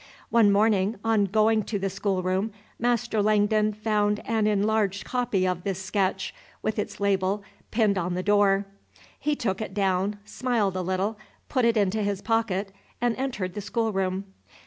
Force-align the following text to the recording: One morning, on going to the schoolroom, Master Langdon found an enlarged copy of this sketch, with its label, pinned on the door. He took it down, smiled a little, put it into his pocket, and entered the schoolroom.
One 0.31 0.51
morning, 0.51 0.95
on 1.05 1.25
going 1.25 1.61
to 1.65 1.77
the 1.77 1.87
schoolroom, 1.91 2.51
Master 2.79 3.21
Langdon 3.21 3.71
found 3.73 4.19
an 4.25 4.47
enlarged 4.47 5.05
copy 5.05 5.47
of 5.47 5.63
this 5.63 5.79
sketch, 5.79 6.33
with 6.63 6.79
its 6.79 6.99
label, 6.99 7.43
pinned 7.69 7.99
on 7.99 8.15
the 8.15 8.23
door. 8.23 8.65
He 9.19 9.35
took 9.35 9.61
it 9.61 9.75
down, 9.75 10.17
smiled 10.25 10.75
a 10.75 10.81
little, 10.81 11.19
put 11.49 11.65
it 11.65 11.77
into 11.77 12.01
his 12.01 12.19
pocket, 12.19 12.71
and 12.99 13.15
entered 13.17 13.53
the 13.53 13.61
schoolroom. 13.61 14.23